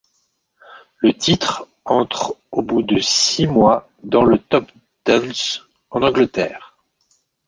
[1.01, 4.71] Le titre entre au bout de six mois dans le top
[5.05, 6.75] danse en Angleterre.